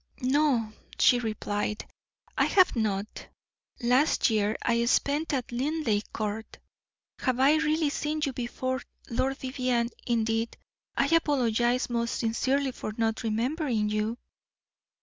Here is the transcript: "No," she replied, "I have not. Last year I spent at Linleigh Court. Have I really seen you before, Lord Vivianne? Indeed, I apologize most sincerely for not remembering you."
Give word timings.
"No," 0.23 0.73
she 0.97 1.19
replied, 1.19 1.85
"I 2.35 2.45
have 2.45 2.75
not. 2.75 3.27
Last 3.81 4.31
year 4.31 4.57
I 4.63 4.83
spent 4.85 5.31
at 5.31 5.51
Linleigh 5.51 6.01
Court. 6.11 6.57
Have 7.19 7.39
I 7.39 7.57
really 7.57 7.91
seen 7.91 8.19
you 8.25 8.33
before, 8.33 8.81
Lord 9.11 9.37
Vivianne? 9.37 9.91
Indeed, 10.07 10.57
I 10.97 11.05
apologize 11.05 11.87
most 11.87 12.15
sincerely 12.17 12.71
for 12.71 12.93
not 12.97 13.21
remembering 13.21 13.89
you." 13.89 14.17